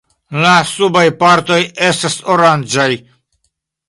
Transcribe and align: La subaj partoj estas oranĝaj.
La 0.43 0.51
subaj 0.69 1.03
partoj 1.19 1.57
estas 1.89 2.15
oranĝaj. 2.37 2.89